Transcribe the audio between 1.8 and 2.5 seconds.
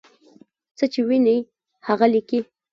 هغه لیکي.